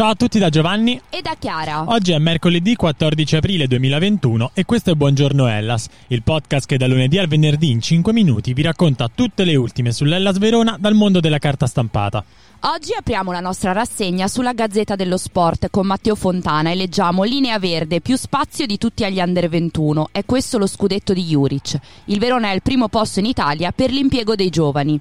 Ciao 0.00 0.12
a 0.12 0.14
tutti 0.14 0.38
da 0.38 0.48
Giovanni 0.48 0.98
e 1.10 1.20
da 1.20 1.36
Chiara. 1.38 1.84
Oggi 1.88 2.12
è 2.12 2.18
mercoledì 2.18 2.74
14 2.74 3.36
aprile 3.36 3.66
2021 3.66 4.52
e 4.54 4.64
questo 4.64 4.92
è 4.92 4.94
Buongiorno 4.94 5.46
Ellas, 5.46 5.88
il 6.06 6.22
podcast 6.22 6.64
che 6.64 6.78
da 6.78 6.86
lunedì 6.86 7.18
al 7.18 7.26
venerdì 7.26 7.70
in 7.70 7.82
5 7.82 8.10
minuti 8.10 8.54
vi 8.54 8.62
racconta 8.62 9.10
tutte 9.14 9.44
le 9.44 9.56
ultime 9.56 9.92
sull'Ellas 9.92 10.38
Verona 10.38 10.78
dal 10.80 10.94
mondo 10.94 11.20
della 11.20 11.36
carta 11.36 11.66
stampata. 11.66 12.24
Oggi 12.60 12.94
apriamo 12.96 13.30
la 13.30 13.40
nostra 13.40 13.72
rassegna 13.72 14.26
sulla 14.26 14.54
Gazzetta 14.54 14.96
dello 14.96 15.18
Sport 15.18 15.68
con 15.68 15.86
Matteo 15.86 16.14
Fontana 16.14 16.70
e 16.70 16.76
leggiamo 16.76 17.22
Linea 17.24 17.58
Verde, 17.58 18.00
più 18.00 18.16
spazio 18.16 18.64
di 18.64 18.78
tutti 18.78 19.04
agli 19.04 19.20
under 19.20 19.50
21. 19.50 20.08
È 20.12 20.24
questo 20.24 20.56
lo 20.56 20.66
scudetto 20.66 21.12
di 21.12 21.24
Juric. 21.24 21.78
Il 22.06 22.18
Verona 22.18 22.48
è 22.48 22.52
al 22.52 22.62
primo 22.62 22.88
posto 22.88 23.18
in 23.18 23.26
Italia 23.26 23.70
per 23.70 23.90
l'impiego 23.90 24.34
dei 24.34 24.48
giovani. 24.48 24.98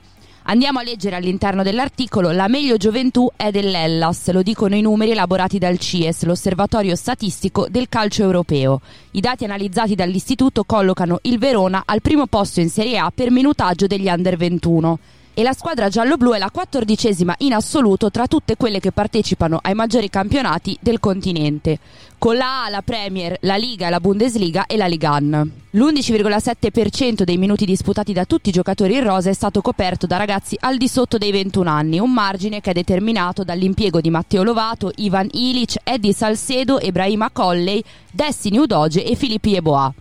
Andiamo 0.50 0.80
a 0.80 0.84
leggere 0.84 1.16
all'interno 1.16 1.62
dell'articolo 1.62 2.32
la 2.32 2.48
meglio 2.48 2.76
gioventù 2.78 3.30
è 3.36 3.52
dell'Ellas, 3.52 4.32
lo 4.32 4.42
dicono 4.42 4.76
i 4.76 4.82
numeri 4.82 5.12
elaborati 5.12 5.60
dal 5.60 5.78
CIES, 5.78 6.24
l'osservatorio 6.24 6.96
statistico 6.96 7.68
del 7.70 7.88
calcio 7.88 8.24
europeo. 8.24 8.82
I 9.12 9.20
dati 9.20 9.44
analizzati 9.44 9.94
dall'istituto 9.94 10.64
collocano 10.64 11.20
il 11.22 11.38
Verona 11.38 11.84
al 11.86 12.02
primo 12.02 12.26
posto 12.26 12.62
in 12.62 12.70
Serie 12.72 12.98
A 12.98 13.12
per 13.14 13.30
minutaggio 13.30 13.86
degli 13.86 14.08
under 14.08 14.38
21 14.38 14.98
e 15.40 15.42
la 15.42 15.54
squadra 15.54 15.88
giallo-blu 15.88 16.34
è 16.34 16.38
la 16.38 16.52
quattordicesima 16.52 17.34
in 17.38 17.54
assoluto 17.54 18.12
tra 18.12 18.28
tutte 18.28 18.58
quelle 18.58 18.82
che 18.82 18.92
partecipano 18.92 19.58
ai 19.62 19.74
maggiori 19.74 20.10
campionati 20.10 20.78
del 20.82 21.00
continente, 21.00 21.80
con 22.18 22.36
la 22.36 22.66
A, 22.66 22.70
la 22.70 22.82
Premier, 22.82 23.38
la 23.44 23.56
Liga, 23.56 23.88
la 23.88 24.02
Bundesliga 24.02 24.66
e 24.66 24.76
la 24.76 24.88
Ligan. 24.88 25.50
L'11,7% 25.70 27.24
dei 27.24 27.38
minuti 27.38 27.64
disputati 27.64 28.12
da 28.12 28.26
tutti 28.26 28.50
i 28.50 28.52
giocatori 28.52 28.96
in 28.96 29.04
rosa 29.06 29.30
è 29.30 29.34
stato 29.34 29.62
coperto 29.62 30.06
da 30.06 30.18
ragazzi 30.18 30.58
al 30.60 30.76
di 30.76 30.90
sotto 30.90 31.18
dei 31.18 31.32
21 31.32 31.70
anni, 31.70 32.00
un 32.00 32.12
margine 32.12 32.60
che 32.60 32.72
è 32.72 32.74
determinato 32.74 33.46
dall'impiego 33.46 34.02
di 34.02 34.10
Matteo 34.10 34.44
Lovato, 34.44 34.92
Ivan 34.98 35.30
Ilic, 35.32 35.78
Eddie 35.86 36.12
Salcedo, 36.12 36.82
Ebrahima 36.82 37.30
Colley, 37.32 37.82
Destiny 38.12 38.58
Udoge 38.58 39.06
e 39.06 39.16
Filippi 39.16 39.56
Eboa. 39.56 39.94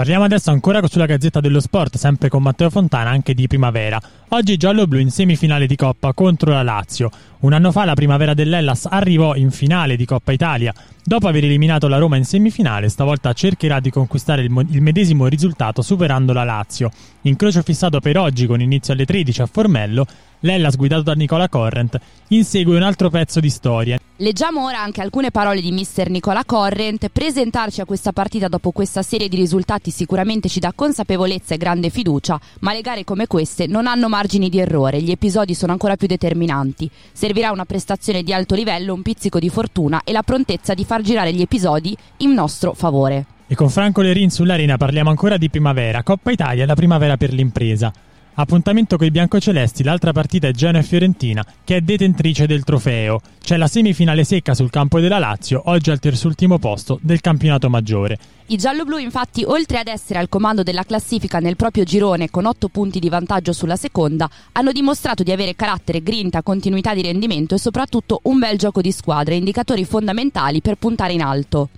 Parliamo 0.00 0.24
adesso 0.24 0.50
ancora 0.50 0.80
sulla 0.88 1.04
Gazzetta 1.04 1.40
dello 1.40 1.60
Sport, 1.60 1.98
sempre 1.98 2.30
con 2.30 2.42
Matteo 2.42 2.70
Fontana, 2.70 3.10
anche 3.10 3.34
di 3.34 3.46
primavera. 3.46 4.00
Oggi 4.28 4.56
giallo-blu 4.56 4.98
in 4.98 5.10
semifinale 5.10 5.66
di 5.66 5.76
Coppa 5.76 6.14
contro 6.14 6.52
la 6.52 6.62
Lazio. 6.62 7.10
Un 7.40 7.52
anno 7.52 7.70
fa 7.70 7.84
la 7.84 7.92
primavera 7.92 8.32
dell'Ellas 8.32 8.86
arrivò 8.86 9.34
in 9.34 9.50
finale 9.50 9.96
di 9.96 10.06
Coppa 10.06 10.32
Italia. 10.32 10.72
Dopo 11.04 11.28
aver 11.28 11.44
eliminato 11.44 11.86
la 11.86 11.98
Roma 11.98 12.16
in 12.16 12.24
semifinale, 12.24 12.88
stavolta 12.88 13.34
cercherà 13.34 13.78
di 13.78 13.90
conquistare 13.90 14.40
il, 14.40 14.48
mo- 14.48 14.62
il 14.62 14.80
medesimo 14.80 15.26
risultato 15.26 15.82
superando 15.82 16.32
la 16.32 16.44
Lazio. 16.44 16.90
Incrocio 17.20 17.60
fissato 17.60 18.00
per 18.00 18.16
oggi 18.16 18.46
con 18.46 18.62
inizio 18.62 18.94
alle 18.94 19.04
13 19.04 19.42
a 19.42 19.46
Formello 19.52 20.06
L'Ellas, 20.40 20.76
guidato 20.76 21.02
da 21.02 21.12
Nicola 21.12 21.50
Corrent, 21.50 22.00
insegue 22.28 22.74
un 22.74 22.82
altro 22.82 23.10
pezzo 23.10 23.40
di 23.40 23.50
storia. 23.50 23.98
Leggiamo 24.20 24.66
ora 24.66 24.82
anche 24.82 25.00
alcune 25.00 25.30
parole 25.30 25.62
di 25.62 25.72
mister 25.72 26.10
Nicola 26.10 26.44
Corrent. 26.44 27.08
Presentarci 27.08 27.80
a 27.80 27.86
questa 27.86 28.12
partita 28.12 28.48
dopo 28.48 28.70
questa 28.70 29.00
serie 29.00 29.30
di 29.30 29.36
risultati 29.36 29.90
sicuramente 29.90 30.46
ci 30.50 30.60
dà 30.60 30.74
consapevolezza 30.74 31.54
e 31.54 31.56
grande 31.56 31.88
fiducia, 31.88 32.38
ma 32.58 32.74
le 32.74 32.82
gare 32.82 33.02
come 33.04 33.26
queste 33.26 33.66
non 33.66 33.86
hanno 33.86 34.10
margini 34.10 34.50
di 34.50 34.58
errore, 34.58 35.00
gli 35.00 35.10
episodi 35.10 35.54
sono 35.54 35.72
ancora 35.72 35.96
più 35.96 36.06
determinanti. 36.06 36.90
Servirà 37.10 37.50
una 37.50 37.64
prestazione 37.64 38.22
di 38.22 38.34
alto 38.34 38.54
livello, 38.54 38.92
un 38.92 39.00
pizzico 39.00 39.38
di 39.38 39.48
fortuna 39.48 40.02
e 40.04 40.12
la 40.12 40.22
prontezza 40.22 40.74
di 40.74 40.84
far 40.84 41.00
girare 41.00 41.32
gli 41.32 41.40
episodi 41.40 41.96
in 42.18 42.34
nostro 42.34 42.74
favore. 42.74 43.24
E 43.46 43.54
con 43.54 43.70
Franco 43.70 44.02
Lerin 44.02 44.28
sull'arena 44.28 44.76
parliamo 44.76 45.08
ancora 45.08 45.38
di 45.38 45.48
primavera, 45.48 46.02
Coppa 46.02 46.30
Italia, 46.30 46.66
la 46.66 46.74
primavera 46.74 47.16
per 47.16 47.32
l'impresa. 47.32 47.90
Appuntamento 48.34 48.96
con 48.96 49.06
i 49.06 49.10
biancocelesti, 49.10 49.82
l'altra 49.82 50.12
partita 50.12 50.46
è 50.46 50.52
Genoa 50.52 50.80
e 50.80 50.84
Fiorentina, 50.84 51.44
che 51.64 51.76
è 51.76 51.80
detentrice 51.80 52.46
del 52.46 52.64
trofeo. 52.64 53.20
C'è 53.42 53.56
la 53.56 53.66
semifinale 53.66 54.24
secca 54.24 54.54
sul 54.54 54.70
campo 54.70 55.00
della 55.00 55.18
Lazio, 55.18 55.62
oggi 55.66 55.90
al 55.90 55.98
terzultimo 55.98 56.58
posto 56.58 56.98
del 57.02 57.20
campionato 57.20 57.68
maggiore. 57.68 58.18
I 58.46 58.56
gialloblu 58.56 58.98
infatti, 58.98 59.42
oltre 59.44 59.78
ad 59.78 59.88
essere 59.88 60.20
al 60.20 60.28
comando 60.28 60.62
della 60.62 60.84
classifica 60.84 61.38
nel 61.40 61.56
proprio 61.56 61.84
girone 61.84 62.30
con 62.30 62.46
8 62.46 62.68
punti 62.68 62.98
di 62.98 63.08
vantaggio 63.08 63.52
sulla 63.52 63.76
seconda, 63.76 64.30
hanno 64.52 64.72
dimostrato 64.72 65.22
di 65.22 65.32
avere 65.32 65.56
carattere, 65.56 66.02
grinta, 66.02 66.42
continuità 66.42 66.94
di 66.94 67.02
rendimento 67.02 67.56
e 67.56 67.58
soprattutto 67.58 68.20
un 68.24 68.38
bel 68.38 68.56
gioco 68.56 68.80
di 68.80 68.92
squadra, 68.92 69.34
indicatori 69.34 69.84
fondamentali 69.84 70.60
per 70.60 70.76
puntare 70.76 71.12
in 71.12 71.22
alto. 71.22 71.68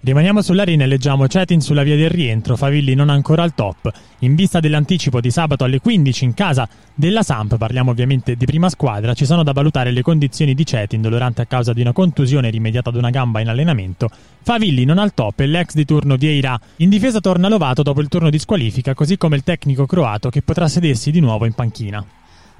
Rimaniamo 0.00 0.42
sull'arena 0.42 0.84
e 0.84 0.86
leggiamo 0.86 1.26
Cetin 1.26 1.60
sulla 1.60 1.82
via 1.82 1.96
del 1.96 2.08
rientro, 2.08 2.56
Favilli 2.56 2.94
non 2.94 3.10
ancora 3.10 3.42
al 3.42 3.52
top. 3.54 3.92
In 4.20 4.36
vista 4.36 4.60
dell'anticipo 4.60 5.20
di 5.20 5.32
sabato 5.32 5.64
alle 5.64 5.80
15 5.80 6.24
in 6.24 6.34
casa 6.34 6.68
della 6.94 7.24
Samp, 7.24 7.56
parliamo 7.56 7.90
ovviamente 7.90 8.36
di 8.36 8.44
prima 8.44 8.68
squadra, 8.68 9.12
ci 9.14 9.26
sono 9.26 9.42
da 9.42 9.50
valutare 9.50 9.90
le 9.90 10.02
condizioni 10.02 10.54
di 10.54 10.64
Cetin, 10.64 11.02
dolorante 11.02 11.42
a 11.42 11.46
causa 11.46 11.72
di 11.72 11.80
una 11.80 11.92
contusione 11.92 12.48
rimediata 12.48 12.90
ad 12.90 12.94
una 12.94 13.10
gamba 13.10 13.40
in 13.40 13.48
allenamento. 13.48 14.08
Favilli 14.40 14.84
non 14.84 14.98
al 14.98 15.14
top 15.14 15.40
e 15.40 15.46
l'ex 15.46 15.74
di 15.74 15.84
turno 15.84 16.14
Vieira. 16.14 16.58
In 16.76 16.90
difesa 16.90 17.18
torna 17.18 17.48
Lovato 17.48 17.82
dopo 17.82 18.00
il 18.00 18.08
turno 18.08 18.30
di 18.30 18.38
squalifica, 18.38 18.94
così 18.94 19.16
come 19.16 19.34
il 19.34 19.42
tecnico 19.42 19.84
croato 19.84 20.30
che 20.30 20.42
potrà 20.42 20.68
sedersi 20.68 21.10
di 21.10 21.18
nuovo 21.18 21.44
in 21.44 21.54
panchina. 21.54 22.04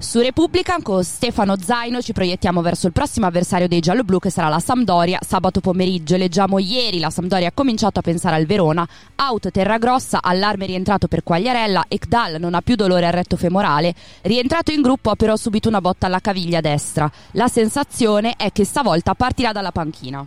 Su 0.01 0.21
Repubblica 0.21 0.77
con 0.81 1.03
Stefano 1.03 1.57
Zaino 1.61 2.01
ci 2.01 2.13
proiettiamo 2.13 2.61
verso 2.61 2.87
il 2.87 2.93
prossimo 2.93 3.25
avversario 3.25 3.67
dei 3.67 3.81
gialloblu 3.81 4.17
che 4.17 4.29
sarà 4.29 4.47
la 4.47 4.61
Sampdoria 4.61 5.19
sabato 5.21 5.59
pomeriggio. 5.59 6.15
Leggiamo 6.15 6.57
ieri 6.57 6.99
la 6.99 7.09
Sampdoria 7.09 7.49
ha 7.49 7.51
cominciato 7.53 7.99
a 7.99 8.01
pensare 8.01 8.37
al 8.37 8.45
Verona, 8.45 8.87
out 9.17 9.51
Terragrossa, 9.51 10.21
allarme 10.21 10.67
rientrato 10.67 11.09
per 11.09 11.21
Quagliarella, 11.21 11.83
Ekdal 11.89 12.39
non 12.39 12.53
ha 12.55 12.61
più 12.61 12.75
dolore 12.75 13.07
al 13.07 13.11
retto 13.11 13.35
femorale, 13.35 13.93
rientrato 14.21 14.71
in 14.71 14.81
gruppo 14.81 15.09
ha 15.09 15.15
però 15.15 15.35
subito 15.35 15.67
una 15.67 15.81
botta 15.81 16.05
alla 16.05 16.21
caviglia 16.21 16.61
destra. 16.61 17.11
La 17.31 17.49
sensazione 17.49 18.35
è 18.37 18.53
che 18.53 18.63
stavolta 18.63 19.15
partirà 19.15 19.51
dalla 19.51 19.73
panchina. 19.73 20.25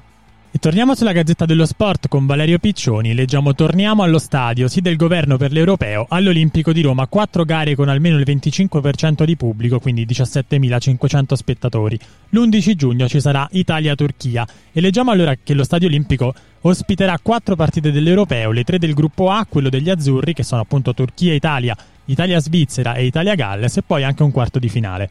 E 0.55 0.59
torniamo 0.59 0.95
sulla 0.95 1.13
Gazzetta 1.13 1.47
dello 1.47 1.65
Sport 1.65 2.09
con 2.09 2.27
Valerio 2.27 2.59
Piccioni. 2.59 3.15
Leggiamo 3.15 3.55
Torniamo 3.55 4.03
allo 4.03 4.19
stadio, 4.19 4.69
sì 4.69 4.83
del 4.83 4.97
governo 4.97 5.39
per 5.39 5.51
l'Europeo, 5.51 6.05
all'Olimpico 6.11 6.75
di 6.75 6.83
Roma, 6.83 7.07
quattro 7.07 7.47
gare 7.47 7.75
con 7.75 7.89
almeno 7.89 8.19
il 8.19 8.25
25% 8.27 9.25
di 9.25 9.35
pubblico, 9.35 9.81
quindi 9.81 10.05
17.500 10.05 11.33
spettatori. 11.33 11.99
L'11 12.29 12.75
giugno 12.75 13.09
ci 13.09 13.19
sarà 13.19 13.49
Italia-Turchia 13.51 14.47
e 14.71 14.83
leggiamo 14.83 15.11
allora 15.11 15.35
che 15.43 15.55
lo 15.55 15.65
stadio 15.65 15.89
olimpico 15.89 16.35
ospiterà 16.61 17.19
quattro 17.23 17.57
partite 17.57 17.91
dell'Europeo, 17.91 18.51
le 18.51 18.65
tre 18.65 18.79
del 18.79 18.93
gruppo 18.93 19.31
A, 19.31 19.47
quello 19.49 19.71
degli 19.71 19.89
azzurri, 19.89 20.35
che 20.35 20.43
sono 20.43 20.61
appunto 20.61 20.93
Turchia-Italia, 20.93 21.75
Italia-Svizzera 22.05 22.93
e 22.93 23.07
Italia-Galles, 23.07 23.79
e 23.79 23.83
poi 23.83 24.05
anche 24.05 24.23
un 24.23 24.31
quarto 24.31 24.59
di 24.59 24.69
finale. 24.69 25.11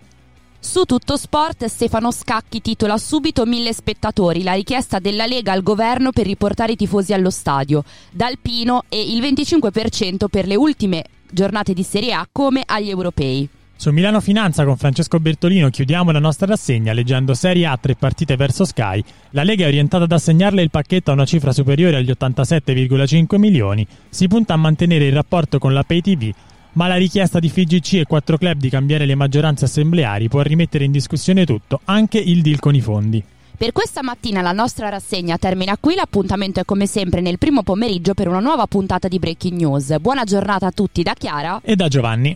Su 0.63 0.83
tutto 0.83 1.17
sport 1.17 1.65
Stefano 1.65 2.11
Scacchi 2.11 2.61
titola 2.61 2.95
subito 2.99 3.47
mille 3.47 3.73
spettatori, 3.73 4.43
la 4.43 4.53
richiesta 4.53 4.99
della 4.99 5.25
Lega 5.25 5.53
al 5.53 5.63
governo 5.63 6.11
per 6.11 6.27
riportare 6.27 6.73
i 6.73 6.75
tifosi 6.75 7.13
allo 7.13 7.31
stadio, 7.31 7.83
dal 8.11 8.37
Pino 8.39 8.83
e 8.87 9.01
il 9.01 9.19
25% 9.21 10.27
per 10.29 10.45
le 10.45 10.55
ultime 10.55 11.03
giornate 11.31 11.73
di 11.73 11.81
Serie 11.81 12.13
A 12.13 12.27
come 12.31 12.61
agli 12.63 12.89
europei. 12.89 13.49
Su 13.75 13.89
Milano 13.89 14.21
Finanza 14.21 14.63
con 14.63 14.77
Francesco 14.77 15.19
Bertolino 15.19 15.71
chiudiamo 15.71 16.11
la 16.11 16.19
nostra 16.19 16.45
rassegna 16.45 16.93
leggendo 16.93 17.33
Serie 17.33 17.65
A 17.65 17.75
tre 17.77 17.95
partite 17.95 18.35
verso 18.35 18.63
Sky. 18.63 19.03
La 19.31 19.41
Lega 19.41 19.65
è 19.65 19.67
orientata 19.67 20.03
ad 20.03 20.11
assegnarle 20.11 20.61
il 20.61 20.69
pacchetto 20.69 21.09
a 21.09 21.15
una 21.15 21.25
cifra 21.25 21.51
superiore 21.51 21.97
agli 21.97 22.11
87,5 22.11 23.37
milioni. 23.39 23.85
Si 24.09 24.27
punta 24.27 24.53
a 24.53 24.57
mantenere 24.57 25.07
il 25.07 25.13
rapporto 25.13 25.57
con 25.57 25.73
la 25.73 25.83
Pay 25.83 26.01
TV 26.01 26.31
ma 26.73 26.87
la 26.87 26.95
richiesta 26.95 27.39
di 27.39 27.49
FIGC 27.49 27.93
e 27.93 28.05
quattro 28.05 28.37
club 28.37 28.57
di 28.57 28.69
cambiare 28.69 29.05
le 29.05 29.15
maggioranze 29.15 29.65
assembleari 29.65 30.29
può 30.29 30.41
rimettere 30.41 30.83
in 30.83 30.91
discussione 30.91 31.45
tutto, 31.45 31.81
anche 31.85 32.19
il 32.19 32.41
deal 32.41 32.59
con 32.59 32.75
i 32.75 32.81
fondi. 32.81 33.23
Per 33.61 33.73
questa 33.73 34.01
mattina 34.01 34.41
la 34.41 34.53
nostra 34.53 34.89
rassegna 34.89 35.37
termina 35.37 35.77
qui, 35.79 35.93
l'appuntamento 35.93 36.59
è 36.59 36.65
come 36.65 36.87
sempre 36.87 37.21
nel 37.21 37.37
primo 37.37 37.61
pomeriggio 37.61 38.15
per 38.15 38.27
una 38.27 38.39
nuova 38.39 38.65
puntata 38.65 39.07
di 39.07 39.19
Breaking 39.19 39.59
News. 39.59 39.99
Buona 39.99 40.23
giornata 40.23 40.65
a 40.65 40.71
tutti 40.71 41.03
da 41.03 41.13
Chiara 41.13 41.61
e 41.63 41.75
da 41.75 41.87
Giovanni. 41.87 42.35